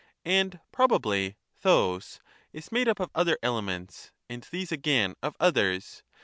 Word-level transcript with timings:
And 0.25 0.59
probably 0.71 1.37
6obc 1.63 2.21
is 2.53 2.71
made 2.71 2.87
up 2.87 2.99
of 2.99 3.11
other 3.13 3.37
elements, 3.43 4.11
and 4.27 4.41
these 4.49 4.71
again 4.71 5.13
of 5.21 5.37
others. 5.39 6.01